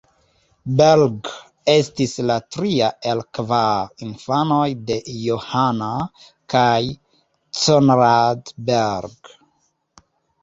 Berg 0.77 1.27
estis 1.71 2.13
la 2.29 2.37
tria 2.55 2.87
el 3.11 3.19
kvar 3.37 3.91
infanoj 4.05 4.63
de 4.87 4.97
Johanna 5.17 5.91
kaj 6.55 6.73
Conrad 7.65 8.51
Berg. 8.71 9.31